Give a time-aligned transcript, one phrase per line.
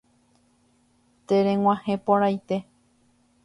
[1.27, 2.57] Tereg̃uahẽporãite